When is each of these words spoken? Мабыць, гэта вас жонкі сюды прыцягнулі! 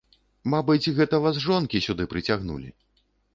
Мабыць, 0.53 0.93
гэта 0.99 1.19
вас 1.25 1.37
жонкі 1.45 1.83
сюды 1.87 2.09
прыцягнулі! 2.15 2.73